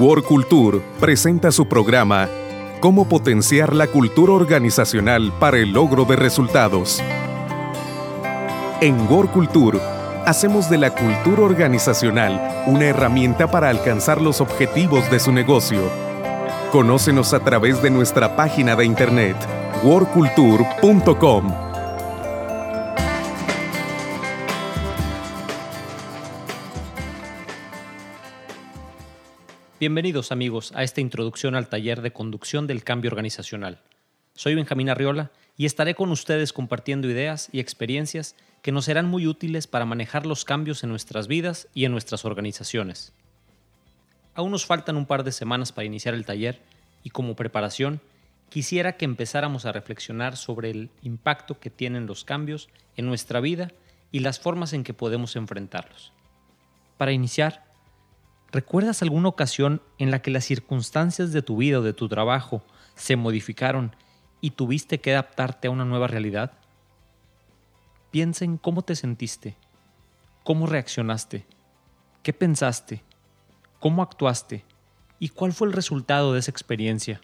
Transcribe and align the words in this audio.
World 0.00 0.24
Culture 0.24 0.80
presenta 0.98 1.52
su 1.52 1.68
programa 1.68 2.26
Cómo 2.80 3.06
potenciar 3.06 3.74
la 3.74 3.86
cultura 3.86 4.32
organizacional 4.32 5.30
para 5.38 5.58
el 5.58 5.74
logro 5.74 6.06
de 6.06 6.16
resultados. 6.16 7.02
En 8.80 8.98
World 9.12 9.30
Culture 9.30 9.78
hacemos 10.24 10.70
de 10.70 10.78
la 10.78 10.94
cultura 10.94 11.42
organizacional 11.42 12.64
una 12.66 12.86
herramienta 12.86 13.50
para 13.50 13.68
alcanzar 13.68 14.22
los 14.22 14.40
objetivos 14.40 15.10
de 15.10 15.20
su 15.20 15.32
negocio. 15.32 15.82
Conócenos 16.72 17.34
a 17.34 17.40
través 17.40 17.82
de 17.82 17.90
nuestra 17.90 18.36
página 18.36 18.76
de 18.76 18.86
internet 18.86 19.36
worldculture.com. 19.84 21.69
Bienvenidos 29.80 30.30
amigos 30.30 30.72
a 30.74 30.82
esta 30.82 31.00
introducción 31.00 31.54
al 31.54 31.70
taller 31.70 32.02
de 32.02 32.12
conducción 32.12 32.66
del 32.66 32.84
cambio 32.84 33.08
organizacional. 33.08 33.80
Soy 34.34 34.54
Benjamín 34.54 34.90
Arriola 34.90 35.30
y 35.56 35.64
estaré 35.64 35.94
con 35.94 36.10
ustedes 36.10 36.52
compartiendo 36.52 37.08
ideas 37.08 37.48
y 37.50 37.60
experiencias 37.60 38.36
que 38.60 38.72
nos 38.72 38.84
serán 38.84 39.06
muy 39.06 39.26
útiles 39.26 39.66
para 39.66 39.86
manejar 39.86 40.26
los 40.26 40.44
cambios 40.44 40.84
en 40.84 40.90
nuestras 40.90 41.28
vidas 41.28 41.66
y 41.72 41.86
en 41.86 41.92
nuestras 41.92 42.26
organizaciones. 42.26 43.14
Aún 44.34 44.50
nos 44.50 44.66
faltan 44.66 44.98
un 44.98 45.06
par 45.06 45.24
de 45.24 45.32
semanas 45.32 45.72
para 45.72 45.86
iniciar 45.86 46.12
el 46.12 46.26
taller 46.26 46.60
y 47.02 47.08
como 47.08 47.34
preparación 47.34 48.02
quisiera 48.50 48.98
que 48.98 49.06
empezáramos 49.06 49.64
a 49.64 49.72
reflexionar 49.72 50.36
sobre 50.36 50.68
el 50.68 50.90
impacto 51.00 51.58
que 51.58 51.70
tienen 51.70 52.04
los 52.04 52.26
cambios 52.26 52.68
en 52.96 53.06
nuestra 53.06 53.40
vida 53.40 53.72
y 54.12 54.18
las 54.18 54.40
formas 54.40 54.74
en 54.74 54.84
que 54.84 54.92
podemos 54.92 55.36
enfrentarlos. 55.36 56.12
Para 56.98 57.12
iniciar, 57.12 57.69
¿Recuerdas 58.52 59.00
alguna 59.02 59.28
ocasión 59.28 59.80
en 59.98 60.10
la 60.10 60.22
que 60.22 60.32
las 60.32 60.44
circunstancias 60.44 61.32
de 61.32 61.42
tu 61.42 61.58
vida 61.58 61.78
o 61.78 61.82
de 61.82 61.92
tu 61.92 62.08
trabajo 62.08 62.62
se 62.96 63.14
modificaron 63.14 63.94
y 64.40 64.50
tuviste 64.50 64.98
que 65.00 65.12
adaptarte 65.12 65.68
a 65.68 65.70
una 65.70 65.84
nueva 65.84 66.08
realidad? 66.08 66.52
Piensa 68.10 68.44
en 68.44 68.56
cómo 68.56 68.82
te 68.82 68.96
sentiste, 68.96 69.56
cómo 70.42 70.66
reaccionaste, 70.66 71.46
qué 72.24 72.32
pensaste, 72.32 73.04
cómo 73.78 74.02
actuaste 74.02 74.64
y 75.20 75.28
cuál 75.28 75.52
fue 75.52 75.68
el 75.68 75.72
resultado 75.72 76.32
de 76.32 76.40
esa 76.40 76.50
experiencia. 76.50 77.20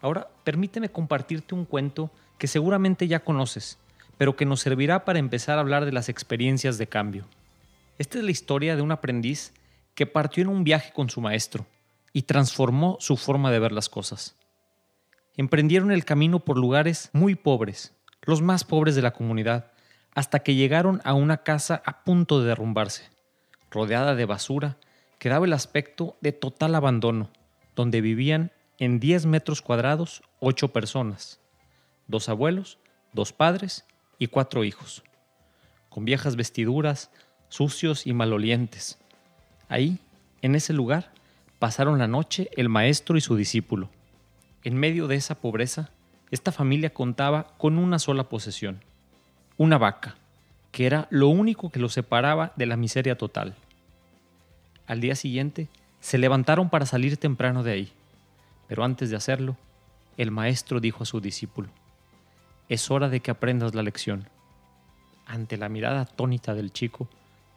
Ahora, 0.00 0.28
permíteme 0.42 0.88
compartirte 0.88 1.54
un 1.54 1.66
cuento 1.66 2.10
que 2.36 2.48
seguramente 2.48 3.06
ya 3.06 3.20
conoces, 3.20 3.78
pero 4.18 4.34
que 4.34 4.44
nos 4.44 4.60
servirá 4.60 5.04
para 5.04 5.20
empezar 5.20 5.56
a 5.56 5.60
hablar 5.60 5.84
de 5.84 5.92
las 5.92 6.08
experiencias 6.08 6.78
de 6.78 6.88
cambio. 6.88 7.26
Esta 7.96 8.18
es 8.18 8.24
la 8.24 8.30
historia 8.32 8.74
de 8.74 8.82
un 8.82 8.90
aprendiz 8.90 9.52
que 9.94 10.06
partió 10.06 10.42
en 10.42 10.48
un 10.48 10.64
viaje 10.64 10.92
con 10.92 11.10
su 11.10 11.20
maestro 11.20 11.66
y 12.12 12.22
transformó 12.22 12.96
su 12.98 13.16
forma 13.16 13.52
de 13.52 13.60
ver 13.60 13.70
las 13.70 13.88
cosas. 13.88 14.36
Emprendieron 15.36 15.92
el 15.92 16.04
camino 16.04 16.40
por 16.40 16.58
lugares 16.58 17.10
muy 17.12 17.36
pobres, 17.36 17.94
los 18.22 18.42
más 18.42 18.64
pobres 18.64 18.96
de 18.96 19.02
la 19.02 19.12
comunidad, 19.12 19.70
hasta 20.14 20.40
que 20.40 20.54
llegaron 20.54 21.00
a 21.04 21.14
una 21.14 21.38
casa 21.38 21.82
a 21.84 22.04
punto 22.04 22.40
de 22.40 22.48
derrumbarse. 22.48 23.10
Rodeada 23.70 24.14
de 24.14 24.24
basura, 24.24 24.76
quedaba 25.18 25.46
el 25.46 25.52
aspecto 25.52 26.16
de 26.20 26.32
total 26.32 26.74
abandono, 26.74 27.30
donde 27.76 28.00
vivían 28.00 28.52
en 28.78 28.98
10 28.98 29.26
metros 29.26 29.62
cuadrados 29.62 30.22
ocho 30.40 30.72
personas, 30.72 31.40
dos 32.08 32.28
abuelos, 32.28 32.78
dos 33.12 33.32
padres 33.32 33.86
y 34.18 34.26
cuatro 34.26 34.64
hijos, 34.64 35.04
con 35.88 36.04
viejas 36.04 36.36
vestiduras, 36.36 37.10
sucios 37.48 38.06
y 38.06 38.12
malolientes. 38.12 38.98
Ahí, 39.68 39.98
en 40.42 40.54
ese 40.54 40.72
lugar, 40.72 41.12
pasaron 41.58 41.98
la 41.98 42.08
noche 42.08 42.50
el 42.56 42.68
maestro 42.68 43.16
y 43.16 43.20
su 43.20 43.36
discípulo. 43.36 43.90
En 44.62 44.76
medio 44.76 45.06
de 45.08 45.16
esa 45.16 45.36
pobreza, 45.36 45.90
esta 46.30 46.52
familia 46.52 46.92
contaba 46.92 47.48
con 47.58 47.78
una 47.78 47.98
sola 47.98 48.28
posesión, 48.28 48.80
una 49.56 49.78
vaca, 49.78 50.16
que 50.72 50.86
era 50.86 51.06
lo 51.10 51.28
único 51.28 51.70
que 51.70 51.78
los 51.78 51.92
separaba 51.92 52.52
de 52.56 52.66
la 52.66 52.76
miseria 52.76 53.16
total. 53.16 53.54
Al 54.86 55.00
día 55.00 55.14
siguiente, 55.14 55.68
se 56.00 56.18
levantaron 56.18 56.68
para 56.68 56.86
salir 56.86 57.16
temprano 57.16 57.62
de 57.62 57.72
ahí, 57.72 57.92
pero 58.68 58.84
antes 58.84 59.10
de 59.10 59.16
hacerlo, 59.16 59.56
el 60.16 60.30
maestro 60.30 60.80
dijo 60.80 61.02
a 61.02 61.06
su 61.06 61.20
discípulo, 61.20 61.68
es 62.68 62.90
hora 62.90 63.08
de 63.08 63.20
que 63.20 63.30
aprendas 63.30 63.74
la 63.74 63.82
lección. 63.82 64.28
Ante 65.26 65.56
la 65.56 65.68
mirada 65.68 66.02
atónita 66.02 66.54
del 66.54 66.72
chico, 66.72 67.08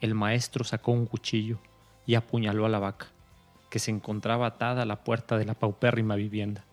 el 0.02 0.14
maestro 0.14 0.64
sacó 0.64 0.92
un 0.92 1.06
cuchillo 1.06 1.60
y 2.06 2.16
apuñaló 2.16 2.66
a 2.66 2.70
la 2.70 2.80
vaca, 2.80 3.08
que 3.70 3.80
se 3.80 3.92
encontraba 3.92 4.48
atada 4.48 4.84
a 4.84 4.86
la 4.86 5.04
puerta 5.04 5.38
de 5.38 5.46
la 5.46 5.54
paupérrima 5.54 6.16
vivienda. 6.16 6.64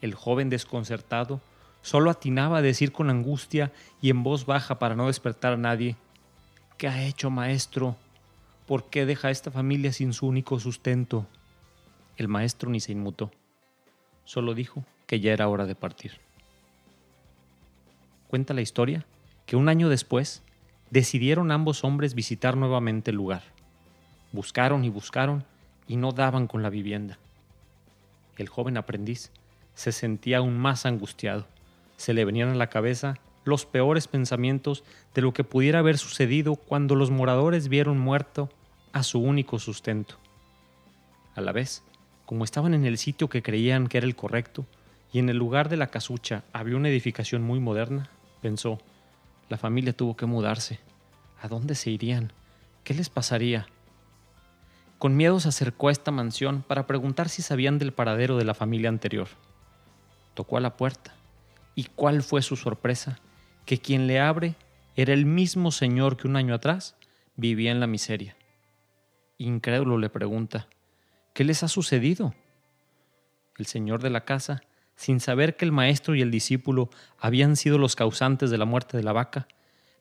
El 0.00 0.14
joven 0.14 0.50
desconcertado 0.50 1.40
solo 1.82 2.10
atinaba 2.10 2.58
a 2.58 2.62
decir 2.62 2.92
con 2.92 3.10
angustia 3.10 3.72
y 4.00 4.10
en 4.10 4.22
voz 4.22 4.46
baja 4.46 4.78
para 4.78 4.94
no 4.94 5.06
despertar 5.06 5.54
a 5.54 5.56
nadie, 5.56 5.96
¿Qué 6.78 6.86
ha 6.86 7.02
hecho, 7.02 7.28
maestro? 7.28 7.96
¿Por 8.64 8.88
qué 8.88 9.04
deja 9.04 9.28
a 9.28 9.30
esta 9.32 9.50
familia 9.50 9.92
sin 9.92 10.12
su 10.12 10.28
único 10.28 10.60
sustento? 10.60 11.26
El 12.16 12.28
maestro 12.28 12.70
ni 12.70 12.78
se 12.78 12.92
inmutó, 12.92 13.32
solo 14.24 14.54
dijo 14.54 14.84
que 15.08 15.18
ya 15.18 15.32
era 15.32 15.48
hora 15.48 15.66
de 15.66 15.74
partir. 15.74 16.20
Cuenta 18.28 18.54
la 18.54 18.60
historia 18.60 19.04
que 19.44 19.56
un 19.56 19.68
año 19.68 19.88
después, 19.88 20.44
decidieron 20.90 21.50
ambos 21.50 21.84
hombres 21.84 22.14
visitar 22.14 22.56
nuevamente 22.56 23.10
el 23.10 23.16
lugar. 23.16 23.42
Buscaron 24.32 24.84
y 24.84 24.88
buscaron 24.88 25.44
y 25.86 25.96
no 25.96 26.12
daban 26.12 26.46
con 26.46 26.62
la 26.62 26.70
vivienda. 26.70 27.18
El 28.36 28.48
joven 28.48 28.76
aprendiz 28.76 29.30
se 29.74 29.92
sentía 29.92 30.38
aún 30.38 30.58
más 30.58 30.86
angustiado. 30.86 31.46
Se 31.96 32.12
le 32.12 32.24
venían 32.24 32.50
a 32.50 32.54
la 32.54 32.68
cabeza 32.68 33.18
los 33.44 33.64
peores 33.64 34.06
pensamientos 34.06 34.84
de 35.14 35.22
lo 35.22 35.32
que 35.32 35.44
pudiera 35.44 35.78
haber 35.78 35.98
sucedido 35.98 36.56
cuando 36.56 36.94
los 36.94 37.10
moradores 37.10 37.68
vieron 37.68 37.98
muerto 37.98 38.50
a 38.92 39.02
su 39.02 39.20
único 39.20 39.58
sustento. 39.58 40.16
A 41.34 41.40
la 41.40 41.52
vez, 41.52 41.82
como 42.26 42.44
estaban 42.44 42.74
en 42.74 42.84
el 42.84 42.98
sitio 42.98 43.28
que 43.28 43.42
creían 43.42 43.86
que 43.86 43.98
era 43.98 44.06
el 44.06 44.16
correcto, 44.16 44.66
y 45.12 45.18
en 45.18 45.28
el 45.30 45.38
lugar 45.38 45.68
de 45.68 45.78
la 45.78 45.86
casucha 45.86 46.44
había 46.52 46.76
una 46.76 46.90
edificación 46.90 47.42
muy 47.42 47.60
moderna, 47.60 48.10
pensó, 48.42 48.78
la 49.48 49.56
familia 49.56 49.92
tuvo 49.92 50.16
que 50.16 50.26
mudarse. 50.26 50.80
¿A 51.40 51.48
dónde 51.48 51.74
se 51.74 51.90
irían? 51.90 52.32
¿Qué 52.84 52.94
les 52.94 53.08
pasaría? 53.08 53.66
Con 54.98 55.16
miedo 55.16 55.38
se 55.38 55.48
acercó 55.48 55.88
a 55.88 55.92
esta 55.92 56.10
mansión 56.10 56.62
para 56.62 56.86
preguntar 56.86 57.28
si 57.28 57.42
sabían 57.42 57.78
del 57.78 57.92
paradero 57.92 58.36
de 58.36 58.44
la 58.44 58.54
familia 58.54 58.88
anterior. 58.88 59.28
Tocó 60.34 60.56
a 60.56 60.60
la 60.60 60.76
puerta, 60.76 61.14
y 61.74 61.84
cuál 61.84 62.22
fue 62.22 62.42
su 62.42 62.56
sorpresa, 62.56 63.20
que 63.64 63.78
quien 63.78 64.06
le 64.06 64.20
abre 64.20 64.56
era 64.96 65.14
el 65.14 65.26
mismo 65.26 65.70
señor 65.70 66.16
que 66.16 66.26
un 66.26 66.36
año 66.36 66.54
atrás 66.54 66.96
vivía 67.36 67.70
en 67.70 67.78
la 67.78 67.86
miseria. 67.86 68.36
Incrédulo 69.38 69.98
le 69.98 70.10
pregunta, 70.10 70.66
¿qué 71.34 71.44
les 71.44 71.62
ha 71.62 71.68
sucedido? 71.68 72.34
El 73.56 73.66
señor 73.66 74.02
de 74.02 74.10
la 74.10 74.24
casa 74.24 74.62
sin 74.98 75.20
saber 75.20 75.56
que 75.56 75.64
el 75.64 75.70
maestro 75.70 76.16
y 76.16 76.22
el 76.22 76.32
discípulo 76.32 76.90
habían 77.20 77.54
sido 77.54 77.78
los 77.78 77.94
causantes 77.94 78.50
de 78.50 78.58
la 78.58 78.64
muerte 78.64 78.96
de 78.96 79.04
la 79.04 79.12
vaca, 79.12 79.46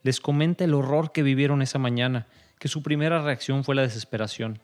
les 0.01 0.19
comenta 0.19 0.63
el 0.63 0.73
horror 0.73 1.11
que 1.11 1.21
vivieron 1.21 1.61
esa 1.61 1.77
mañana, 1.77 2.25
que 2.57 2.67
su 2.67 2.81
primera 2.81 3.21
reacción 3.21 3.63
fue 3.63 3.75
la 3.75 3.83
desesperación. 3.83 4.59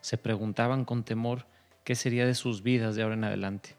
Se 0.00 0.18
preguntaban 0.18 0.84
con 0.84 1.02
temor 1.02 1.46
qué 1.82 1.96
sería 1.96 2.24
de 2.26 2.36
sus 2.36 2.62
vidas 2.62 2.94
de 2.94 3.02
ahora 3.02 3.16
en 3.16 3.24
adelante. 3.24 3.74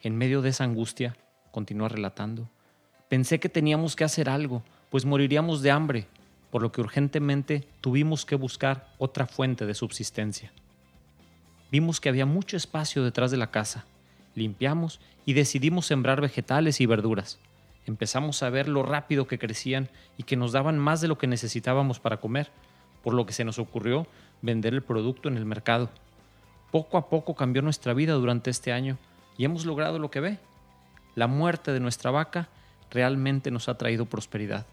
En 0.00 0.16
medio 0.16 0.42
de 0.42 0.50
esa 0.50 0.62
angustia, 0.62 1.16
continúa 1.50 1.88
relatando, 1.88 2.48
pensé 3.08 3.40
que 3.40 3.48
teníamos 3.48 3.96
que 3.96 4.04
hacer 4.04 4.30
algo, 4.30 4.62
pues 4.90 5.04
moriríamos 5.06 5.60
de 5.60 5.72
hambre, 5.72 6.06
por 6.52 6.62
lo 6.62 6.70
que 6.70 6.80
urgentemente 6.80 7.66
tuvimos 7.80 8.24
que 8.24 8.36
buscar 8.36 8.94
otra 8.98 9.26
fuente 9.26 9.66
de 9.66 9.74
subsistencia. 9.74 10.52
Vimos 11.72 12.00
que 12.00 12.08
había 12.08 12.26
mucho 12.26 12.56
espacio 12.56 13.02
detrás 13.02 13.32
de 13.32 13.36
la 13.36 13.50
casa, 13.50 13.86
limpiamos 14.34 15.00
y 15.26 15.32
decidimos 15.32 15.86
sembrar 15.86 16.20
vegetales 16.20 16.80
y 16.80 16.86
verduras. 16.86 17.38
Empezamos 17.86 18.42
a 18.42 18.50
ver 18.50 18.68
lo 18.68 18.82
rápido 18.82 19.26
que 19.26 19.38
crecían 19.38 19.88
y 20.16 20.24
que 20.24 20.36
nos 20.36 20.52
daban 20.52 20.78
más 20.78 21.00
de 21.00 21.08
lo 21.08 21.18
que 21.18 21.26
necesitábamos 21.26 21.98
para 21.98 22.18
comer, 22.18 22.50
por 23.02 23.14
lo 23.14 23.26
que 23.26 23.32
se 23.32 23.44
nos 23.44 23.58
ocurrió 23.58 24.06
vender 24.42 24.74
el 24.74 24.82
producto 24.82 25.28
en 25.28 25.36
el 25.36 25.44
mercado. 25.44 25.90
Poco 26.70 26.98
a 26.98 27.08
poco 27.08 27.34
cambió 27.34 27.62
nuestra 27.62 27.94
vida 27.94 28.12
durante 28.14 28.50
este 28.50 28.72
año 28.72 28.98
y 29.36 29.44
hemos 29.44 29.64
logrado 29.64 29.98
lo 29.98 30.10
que 30.10 30.20
ve. 30.20 30.38
La 31.14 31.26
muerte 31.26 31.72
de 31.72 31.80
nuestra 31.80 32.10
vaca 32.10 32.48
realmente 32.90 33.50
nos 33.50 33.68
ha 33.68 33.76
traído 33.78 34.06
prosperidad. 34.06 34.66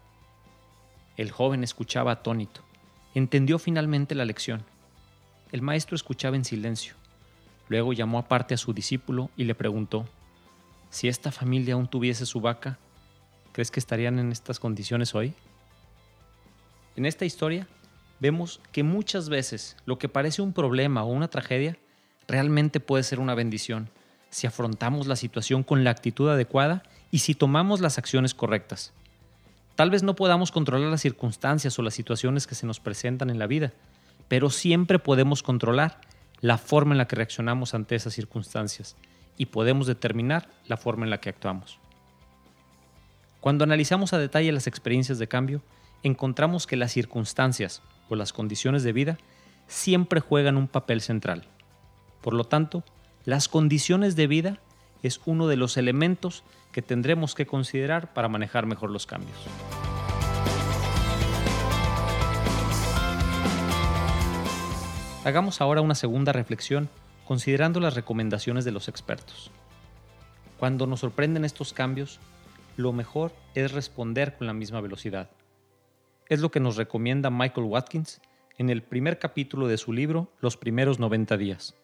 El 1.15 1.31
joven 1.31 1.63
escuchaba 1.63 2.11
atónito. 2.11 2.61
Entendió 3.15 3.57
finalmente 3.57 4.13
la 4.13 4.25
lección. 4.25 4.63
El 5.51 5.61
maestro 5.63 5.95
escuchaba 5.95 6.35
en 6.35 6.45
silencio. 6.45 6.93
Luego 7.69 7.93
llamó 7.93 8.19
aparte 8.19 8.53
a 8.53 8.57
su 8.57 8.73
discípulo 8.73 9.29
y 9.35 9.43
le 9.43 9.55
preguntó, 9.55 10.05
si 10.89 11.07
esta 11.07 11.31
familia 11.31 11.73
aún 11.73 11.87
tuviese 11.87 12.25
su 12.25 12.39
vaca, 12.39 12.77
¿crees 13.51 13.71
que 13.71 13.79
estarían 13.79 14.19
en 14.19 14.31
estas 14.31 14.59
condiciones 14.59 15.15
hoy? 15.15 15.33
En 16.95 17.05
esta 17.05 17.25
historia 17.25 17.67
vemos 18.19 18.61
que 18.71 18.83
muchas 18.83 19.29
veces 19.29 19.75
lo 19.85 19.99
que 19.99 20.09
parece 20.09 20.41
un 20.41 20.53
problema 20.53 21.03
o 21.03 21.07
una 21.07 21.27
tragedia 21.27 21.77
realmente 22.27 22.79
puede 22.79 23.03
ser 23.03 23.19
una 23.19 23.35
bendición 23.35 23.89
si 24.29 24.47
afrontamos 24.47 25.07
la 25.07 25.15
situación 25.15 25.63
con 25.63 25.83
la 25.83 25.91
actitud 25.91 26.29
adecuada 26.29 26.83
y 27.11 27.19
si 27.19 27.33
tomamos 27.33 27.79
las 27.79 27.97
acciones 27.97 28.33
correctas. 28.33 28.93
Tal 29.75 29.89
vez 29.89 30.03
no 30.03 30.15
podamos 30.15 30.51
controlar 30.51 30.89
las 30.89 31.01
circunstancias 31.01 31.77
o 31.77 31.81
las 31.81 31.93
situaciones 31.93 32.47
que 32.47 32.55
se 32.55 32.65
nos 32.65 32.79
presentan 32.79 33.29
en 33.29 33.39
la 33.39 33.47
vida, 33.47 33.73
pero 34.27 34.49
siempre 34.49 34.99
podemos 34.99 35.43
controlar 35.43 36.01
la 36.41 36.57
forma 36.57 36.93
en 36.93 36.97
la 36.97 37.07
que 37.07 37.15
reaccionamos 37.15 37.73
ante 37.73 37.95
esas 37.95 38.13
circunstancias 38.13 38.95
y 39.37 39.47
podemos 39.47 39.87
determinar 39.87 40.49
la 40.67 40.77
forma 40.77 41.05
en 41.05 41.09
la 41.09 41.19
que 41.19 41.29
actuamos. 41.29 41.79
Cuando 43.39 43.63
analizamos 43.63 44.13
a 44.13 44.17
detalle 44.17 44.51
las 44.51 44.67
experiencias 44.67 45.19
de 45.19 45.27
cambio, 45.27 45.61
encontramos 46.03 46.67
que 46.67 46.75
las 46.75 46.91
circunstancias 46.91 47.81
o 48.09 48.15
las 48.15 48.33
condiciones 48.33 48.83
de 48.83 48.93
vida 48.93 49.17
siempre 49.67 50.19
juegan 50.19 50.57
un 50.57 50.67
papel 50.67 51.01
central. 51.01 51.45
Por 52.21 52.33
lo 52.33 52.45
tanto, 52.45 52.83
las 53.25 53.47
condiciones 53.47 54.15
de 54.15 54.27
vida 54.27 54.59
es 55.03 55.21
uno 55.25 55.47
de 55.47 55.57
los 55.57 55.77
elementos 55.77 56.43
que 56.71 56.81
tendremos 56.81 57.35
que 57.35 57.45
considerar 57.45 58.13
para 58.13 58.27
manejar 58.27 58.65
mejor 58.65 58.89
los 58.89 59.05
cambios. 59.05 59.37
Hagamos 65.27 65.59
ahora 65.59 65.81
una 65.81 65.93
segunda 65.93 66.31
reflexión 66.31 66.87
considerando 67.25 67.81
las 67.81 67.95
recomendaciones 67.95 68.63
de 68.63 68.71
los 68.71 68.87
expertos. 68.87 69.51
Cuando 70.57 70.87
nos 70.87 71.01
sorprenden 71.01 71.43
estos 71.43 71.73
cambios, 71.73 72.21
lo 72.77 72.93
mejor 72.93 73.33
es 73.53 73.73
responder 73.73 74.37
con 74.37 74.47
la 74.47 74.53
misma 74.53 74.79
velocidad. 74.79 75.29
Es 76.29 76.39
lo 76.39 76.49
que 76.49 76.61
nos 76.61 76.77
recomienda 76.77 77.29
Michael 77.29 77.67
Watkins 77.67 78.21
en 78.57 78.69
el 78.69 78.83
primer 78.83 79.19
capítulo 79.19 79.67
de 79.67 79.77
su 79.77 79.91
libro 79.91 80.31
Los 80.39 80.55
primeros 80.55 80.97
90 80.97 81.35
días. 81.35 81.75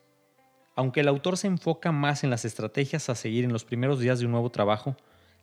Aunque 0.74 1.02
el 1.02 1.10
autor 1.10 1.36
se 1.36 1.48
enfoca 1.48 1.92
más 1.92 2.24
en 2.24 2.30
las 2.30 2.46
estrategias 2.46 3.10
a 3.10 3.16
seguir 3.16 3.44
en 3.44 3.52
los 3.52 3.66
primeros 3.66 4.00
días 4.00 4.20
de 4.20 4.26
un 4.26 4.32
nuevo 4.32 4.52
trabajo, 4.52 4.96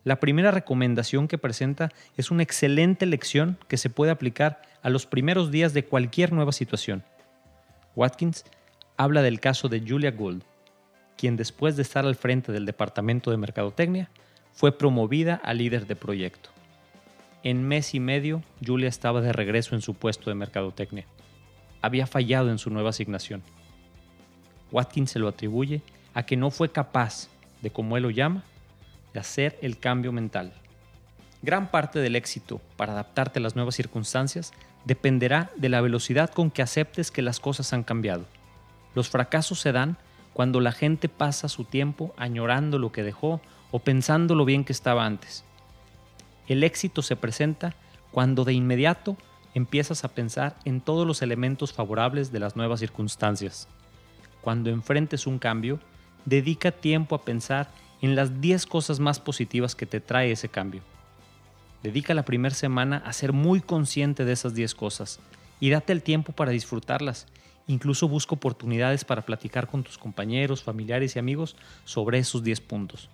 la 0.05 0.21
primera 0.21 0.51
recomendación 0.53 1.29
que 1.29 1.37
presenta 1.37 1.91
es 2.17 2.31
una 2.31 2.45
excelente 2.45 3.05
lección 3.05 3.59
que 3.69 3.77
se 3.77 3.91
puede 3.91 4.11
aplicar 4.11 4.63
a 4.81 4.89
los 4.89 5.05
primeros 5.05 5.51
días 5.51 5.75
de 5.75 5.85
cualquier 5.85 6.33
nueva 6.33 6.53
situación. 6.53 7.05
Watkins 7.97 8.45
habla 8.97 9.23
del 9.23 9.41
caso 9.41 9.69
de 9.69 9.81
Julia 9.81 10.11
Gould, 10.11 10.43
quien 11.17 11.37
después 11.37 11.77
de 11.77 11.83
estar 11.83 12.07
al 12.07 12.17
frente 12.17 12.53
del 12.53 12.67
departamento 12.67 13.31
de 13.31 13.37
mercadotecnia, 13.37 14.11
fue 14.53 14.77
promovida 14.77 15.41
a 15.43 15.55
líder 15.55 15.87
de 15.87 15.97
proyecto. 15.97 16.51
En 17.43 17.67
mes 17.67 17.95
y 17.95 18.01
medio, 18.01 18.43
Julia 18.65 18.89
estaba 18.89 19.21
de 19.21 19.33
regreso 19.33 19.75
en 19.75 19.83
su 19.83 19.95
puesto 19.95 20.31
de 20.31 20.37
mercadotecnia. 20.37 21.07
Había 21.83 22.07
fallado 22.07 22.51
en 22.51 22.59
su 22.59 22.71
nueva 22.71 22.91
asignación 22.91 23.43
Watkins 24.73 25.11
se 25.11 25.19
lo 25.19 25.29
atribuye 25.29 25.83
a 26.15 26.25
que 26.25 26.37
no 26.37 26.51
fue 26.51 26.71
capaz 26.71 27.29
de, 27.63 27.71
como 27.71 27.97
él 27.97 28.05
lo 28.05 28.11
llama, 28.11 28.45
de 29.13 29.21
hacer 29.21 29.59
el 29.63 29.79
cambio 29.79 30.13
mental. 30.13 30.53
Gran 31.43 31.71
parte 31.71 31.99
del 32.01 32.17
éxito 32.17 32.61
para 32.77 32.93
adaptarte 32.93 33.39
a 33.39 33.43
las 33.43 33.57
nuevas 33.57 33.75
circunstancias 33.75 34.53
dependerá 34.85 35.51
de 35.57 35.69
la 35.69 35.81
velocidad 35.81 36.31
con 36.31 36.51
que 36.51 36.63
aceptes 36.63 37.11
que 37.11 37.23
las 37.23 37.41
cosas 37.41 37.73
han 37.73 37.83
cambiado. 37.83 38.25
Los 38.95 39.09
fracasos 39.09 39.61
se 39.61 39.73
dan 39.73 39.97
cuando 40.33 40.61
la 40.61 40.73
gente 40.73 41.09
pasa 41.09 41.49
su 41.49 41.65
tiempo 41.65 42.15
añorando 42.17 42.79
lo 42.79 42.93
que 42.93 43.03
dejó 43.03 43.41
o 43.71 43.79
pensando 43.79 44.35
lo 44.35 44.45
bien 44.45 44.65
que 44.65 44.73
estaba 44.73 45.07
antes. 45.07 45.45
El 46.49 46.65
éxito 46.65 47.03
se 47.03 47.17
presenta 47.17 47.75
cuando 48.11 48.45
de 48.45 48.53
inmediato 48.53 49.17
empiezas 49.55 50.05
a 50.05 50.09
pensar 50.09 50.57
en 50.65 50.81
todos 50.81 51.07
los 51.07 51.23
elementos 51.23 51.73
favorables 51.73 52.33
de 52.33 52.41
las 52.41 52.57
nuevas 52.57 52.81
circunstancias 52.81 53.69
cuando 54.41 54.71
enfrentes 54.71 55.27
un 55.27 55.39
cambio, 55.39 55.79
dedica 56.25 56.71
tiempo 56.71 57.15
a 57.15 57.23
pensar 57.23 57.71
en 58.03 58.17
las 58.17 58.41
10 58.41 58.67
cosas 58.67 59.01
más 59.01 59.21
positivas 59.21 59.75
que 59.75 59.87
te 59.87 60.01
trae 60.01 60.33
ese 60.33 60.49
cambio. 60.49 60.83
Dedica 61.83 62.13
la 62.13 62.25
primera 62.25 62.55
semana 62.55 62.99
a 62.99 63.13
ser 63.13 63.33
muy 63.33 63.61
consciente 63.61 64.25
de 64.25 64.33
esas 64.33 64.55
10 64.55 64.75
cosas 64.75 65.19
y 65.61 65.71
date 65.71 65.93
el 65.93 66.03
tiempo 66.03 66.33
para 66.33 66.51
disfrutarlas. 66.51 67.27
Incluso 67.67 68.09
busca 68.09 68.35
oportunidades 68.35 69.05
para 69.05 69.23
platicar 69.23 69.67
con 69.67 69.83
tus 69.83 69.97
compañeros, 69.97 70.63
familiares 70.63 71.17
y 71.17 71.19
amigos 71.19 71.57
sobre 71.85 72.19
esos 72.19 72.43
10 72.43 72.61
puntos. 72.61 73.09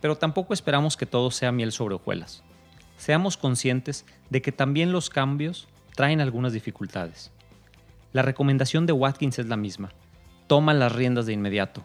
Pero 0.00 0.16
tampoco 0.16 0.54
esperamos 0.54 0.96
que 0.96 1.06
todo 1.06 1.30
sea 1.30 1.52
miel 1.52 1.72
sobre 1.72 1.96
hojuelas. 1.96 2.42
Seamos 2.96 3.36
conscientes 3.36 4.06
de 4.30 4.40
que 4.40 4.52
también 4.52 4.92
los 4.92 5.10
cambios 5.10 5.68
traen 5.94 6.20
algunas 6.20 6.52
dificultades. 6.52 7.30
La 8.12 8.22
recomendación 8.22 8.86
de 8.86 8.92
Watkins 8.92 9.38
es 9.38 9.46
la 9.46 9.56
misma. 9.56 9.90
Toma 10.46 10.74
las 10.74 10.92
riendas 10.92 11.26
de 11.26 11.32
inmediato. 11.32 11.84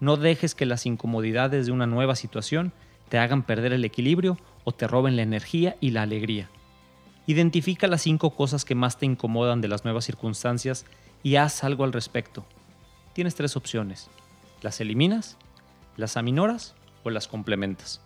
No 0.00 0.16
dejes 0.16 0.54
que 0.54 0.66
las 0.66 0.86
incomodidades 0.86 1.66
de 1.66 1.72
una 1.72 1.86
nueva 1.86 2.16
situación 2.16 2.72
te 3.08 3.18
hagan 3.18 3.42
perder 3.42 3.72
el 3.72 3.84
equilibrio 3.84 4.38
o 4.64 4.72
te 4.72 4.86
roben 4.86 5.16
la 5.16 5.22
energía 5.22 5.76
y 5.80 5.90
la 5.90 6.02
alegría. 6.02 6.48
Identifica 7.26 7.86
las 7.86 8.02
cinco 8.02 8.30
cosas 8.30 8.64
que 8.64 8.74
más 8.74 8.98
te 8.98 9.06
incomodan 9.06 9.60
de 9.60 9.68
las 9.68 9.84
nuevas 9.84 10.04
circunstancias 10.04 10.86
y 11.22 11.36
haz 11.36 11.64
algo 11.64 11.84
al 11.84 11.92
respecto. 11.92 12.44
Tienes 13.12 13.34
tres 13.34 13.56
opciones. 13.56 14.08
Las 14.62 14.80
eliminas, 14.80 15.36
las 15.96 16.16
aminoras 16.16 16.74
o 17.04 17.10
las 17.10 17.28
complementas. 17.28 18.00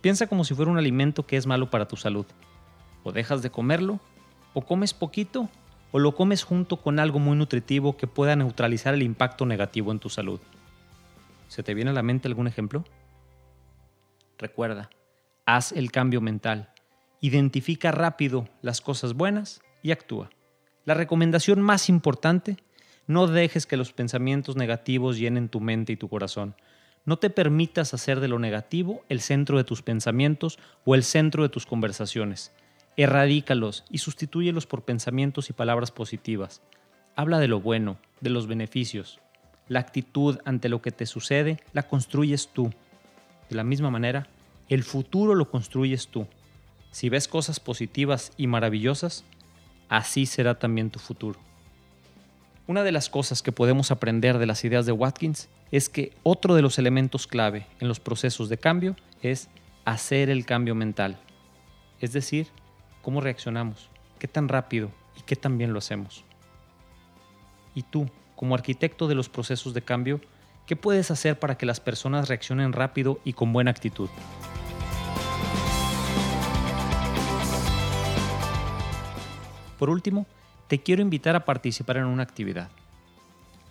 Piensa 0.00 0.26
como 0.26 0.44
si 0.44 0.54
fuera 0.54 0.70
un 0.70 0.78
alimento 0.78 1.26
que 1.26 1.36
es 1.36 1.46
malo 1.46 1.70
para 1.70 1.88
tu 1.88 1.96
salud. 1.96 2.26
O 3.02 3.12
dejas 3.12 3.42
de 3.42 3.50
comerlo, 3.50 4.00
o 4.54 4.62
comes 4.62 4.94
poquito 4.94 5.48
o 5.90 5.98
lo 5.98 6.14
comes 6.14 6.42
junto 6.42 6.76
con 6.76 6.98
algo 6.98 7.18
muy 7.18 7.36
nutritivo 7.36 7.96
que 7.96 8.06
pueda 8.06 8.36
neutralizar 8.36 8.94
el 8.94 9.02
impacto 9.02 9.46
negativo 9.46 9.90
en 9.90 9.98
tu 9.98 10.10
salud. 10.10 10.40
¿Se 11.48 11.62
te 11.62 11.74
viene 11.74 11.90
a 11.90 11.94
la 11.94 12.02
mente 12.02 12.28
algún 12.28 12.46
ejemplo? 12.46 12.84
Recuerda, 14.38 14.88
haz 15.46 15.72
el 15.72 15.90
cambio 15.90 16.20
mental, 16.20 16.70
identifica 17.20 17.90
rápido 17.90 18.48
las 18.62 18.80
cosas 18.80 19.14
buenas 19.14 19.60
y 19.82 19.90
actúa. 19.90 20.30
La 20.84 20.94
recomendación 20.94 21.60
más 21.60 21.88
importante, 21.88 22.56
no 23.06 23.26
dejes 23.26 23.66
que 23.66 23.76
los 23.76 23.92
pensamientos 23.92 24.56
negativos 24.56 25.18
llenen 25.18 25.48
tu 25.48 25.60
mente 25.60 25.92
y 25.92 25.96
tu 25.96 26.08
corazón. 26.08 26.54
No 27.04 27.18
te 27.18 27.30
permitas 27.30 27.94
hacer 27.94 28.20
de 28.20 28.28
lo 28.28 28.38
negativo 28.38 29.02
el 29.08 29.20
centro 29.20 29.56
de 29.56 29.64
tus 29.64 29.82
pensamientos 29.82 30.58
o 30.84 30.94
el 30.94 31.02
centro 31.02 31.42
de 31.42 31.48
tus 31.48 31.66
conversaciones. 31.66 32.52
Erradícalos 32.96 33.84
y 33.90 33.98
sustitúyelos 33.98 34.66
por 34.66 34.84
pensamientos 34.84 35.50
y 35.50 35.52
palabras 35.52 35.90
positivas. 35.90 36.62
Habla 37.16 37.38
de 37.38 37.48
lo 37.48 37.60
bueno, 37.60 37.98
de 38.20 38.30
los 38.30 38.46
beneficios. 38.46 39.20
La 39.68 39.80
actitud 39.80 40.38
ante 40.44 40.68
lo 40.68 40.82
que 40.82 40.92
te 40.92 41.06
sucede 41.06 41.60
la 41.72 41.84
construyes 41.84 42.48
tú. 42.52 42.70
De 43.48 43.56
la 43.56 43.64
misma 43.64 43.90
manera, 43.90 44.28
el 44.68 44.84
futuro 44.84 45.34
lo 45.34 45.50
construyes 45.50 46.08
tú. 46.08 46.26
Si 46.90 47.08
ves 47.08 47.28
cosas 47.28 47.60
positivas 47.60 48.32
y 48.36 48.46
maravillosas, 48.46 49.24
así 49.88 50.26
será 50.26 50.58
también 50.58 50.90
tu 50.90 50.98
futuro. 50.98 51.38
Una 52.66 52.82
de 52.82 52.92
las 52.92 53.08
cosas 53.08 53.42
que 53.42 53.52
podemos 53.52 53.90
aprender 53.90 54.36
de 54.38 54.46
las 54.46 54.62
ideas 54.64 54.84
de 54.84 54.92
Watkins 54.92 55.48
es 55.70 55.88
que 55.88 56.12
otro 56.22 56.54
de 56.54 56.62
los 56.62 56.78
elementos 56.78 57.26
clave 57.26 57.66
en 57.80 57.88
los 57.88 58.00
procesos 58.00 58.48
de 58.48 58.58
cambio 58.58 58.96
es 59.22 59.48
hacer 59.86 60.28
el 60.28 60.44
cambio 60.44 60.74
mental. 60.74 61.18
Es 62.00 62.12
decir, 62.12 62.46
cómo 63.00 63.22
reaccionamos, 63.22 63.88
qué 64.18 64.28
tan 64.28 64.48
rápido 64.48 64.90
y 65.16 65.22
qué 65.22 65.34
tan 65.34 65.56
bien 65.56 65.72
lo 65.72 65.78
hacemos. 65.78 66.24
Y 67.74 67.82
tú, 67.82 68.10
como 68.36 68.54
arquitecto 68.54 69.08
de 69.08 69.14
los 69.14 69.30
procesos 69.30 69.72
de 69.72 69.82
cambio, 69.82 70.20
¿qué 70.68 70.76
puedes 70.76 71.10
hacer 71.10 71.38
para 71.38 71.56
que 71.56 71.64
las 71.64 71.80
personas 71.80 72.28
reaccionen 72.28 72.74
rápido 72.74 73.20
y 73.24 73.32
con 73.32 73.54
buena 73.54 73.70
actitud? 73.70 74.10
Por 79.78 79.88
último, 79.88 80.26
te 80.68 80.80
quiero 80.80 81.00
invitar 81.00 81.34
a 81.36 81.46
participar 81.46 81.96
en 81.96 82.04
una 82.04 82.22
actividad. 82.22 82.68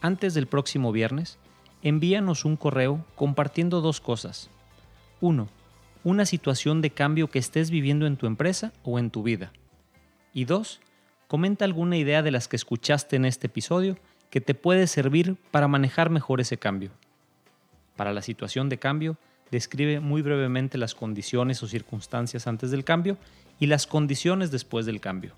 Antes 0.01 0.33
del 0.33 0.47
próximo 0.47 0.91
viernes, 0.91 1.37
envíanos 1.83 2.45
un 2.45 2.57
correo 2.57 3.05
compartiendo 3.15 3.81
dos 3.81 4.01
cosas. 4.01 4.49
Uno, 5.21 5.49
una 6.03 6.25
situación 6.25 6.81
de 6.81 6.89
cambio 6.89 7.29
que 7.29 7.37
estés 7.37 7.69
viviendo 7.69 8.07
en 8.07 8.17
tu 8.17 8.25
empresa 8.25 8.73
o 8.83 8.97
en 8.97 9.11
tu 9.11 9.21
vida. 9.21 9.51
Y 10.33 10.45
dos, 10.45 10.79
comenta 11.27 11.63
alguna 11.63 11.97
idea 11.97 12.23
de 12.23 12.31
las 12.31 12.47
que 12.47 12.55
escuchaste 12.55 13.17
en 13.17 13.25
este 13.25 13.45
episodio 13.45 13.97
que 14.29 14.41
te 14.41 14.53
puede 14.53 14.87
servir 14.87 15.35
para 15.51 15.67
manejar 15.67 16.09
mejor 16.09 16.41
ese 16.41 16.57
cambio. 16.57 16.91
Para 17.95 18.13
la 18.13 18.21
situación 18.21 18.69
de 18.69 18.77
cambio, 18.77 19.17
describe 19.51 19.99
muy 19.99 20.21
brevemente 20.21 20.77
las 20.77 20.93
condiciones 20.93 21.63
o 21.63 21.67
circunstancias 21.67 22.47
antes 22.47 22.71
del 22.71 22.83
cambio 22.83 23.17
y 23.59 23.67
las 23.67 23.87
condiciones 23.87 24.51
después 24.51 24.85
del 24.85 24.99
cambio. 24.99 25.33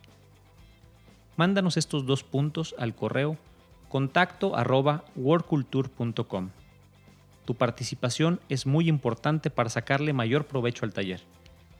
Mándanos 1.38 1.78
estos 1.78 2.06
dos 2.06 2.24
puntos 2.24 2.76
al 2.78 2.96
correo 2.96 3.38
contacto 3.88 4.54
tu 7.50 7.56
participación 7.56 8.40
es 8.48 8.68
muy 8.68 8.88
importante 8.88 9.50
para 9.50 9.70
sacarle 9.70 10.14
mayor 10.14 10.46
provecho 10.46 10.86
al 10.86 10.94
taller. 10.94 11.22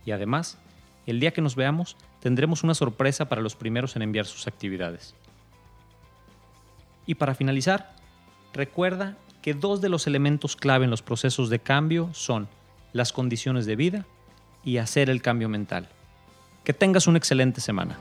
Y 0.04 0.10
además, 0.10 0.58
El 1.06 1.20
día 1.20 1.32
que 1.32 1.42
nos 1.42 1.56
veamos, 1.56 1.96
tendremos 2.20 2.64
una 2.64 2.74
sorpresa 2.74 3.30
para 3.30 3.42
los 3.42 3.56
primeros 3.56 3.96
en 3.96 4.02
enviar 4.02 4.26
sus 4.26 4.48
actividades. 4.48 5.16
Y 7.10 7.16
para 7.16 7.34
finalizar, 7.34 7.96
recuerda 8.54 9.18
que 9.42 9.56
dos 9.56 9.82
de 9.82 9.90
los 9.90 10.06
elementos 10.06 10.56
clave 10.56 10.86
en 10.86 10.92
los 10.92 11.02
procesos 11.02 11.50
de 11.50 11.58
cambio 11.58 12.12
son 12.14 12.48
las 12.94 13.14
condiciones 13.14 13.66
de 13.66 13.76
vida 13.76 14.06
y 14.64 14.78
hacer 14.78 15.10
el 15.10 15.24
cambio 15.24 15.50
mental. 15.50 15.90
Que 16.64 16.72
tengas 16.72 17.08
una 17.08 17.18
excelente 17.18 17.62
semana. 17.62 17.98